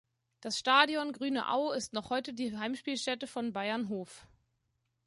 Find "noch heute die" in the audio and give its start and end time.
1.93-2.57